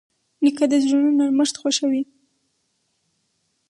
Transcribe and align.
نیکه 0.43 0.65
د 0.71 0.73
زړونو 0.83 1.09
نرمښت 1.19 1.55
خوښوي. 1.61 2.03